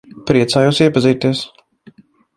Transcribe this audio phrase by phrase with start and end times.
[0.29, 1.45] Priecājos iepazīties.